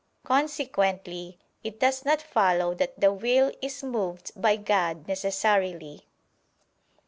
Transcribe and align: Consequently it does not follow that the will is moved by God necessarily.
Consequently 0.23 1.37
it 1.63 1.79
does 1.79 2.03
not 2.05 2.23
follow 2.23 2.73
that 2.73 2.99
the 2.99 3.13
will 3.13 3.51
is 3.61 3.83
moved 3.83 4.31
by 4.35 4.55
God 4.55 5.07
necessarily. 5.07 6.07